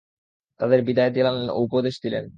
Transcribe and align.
তাদের 0.59 0.79
বিদায় 0.87 1.11
জানালেন 1.15 1.47
ও 1.49 1.59
উপদেশ 1.63 1.95
দিলেন। 2.03 2.25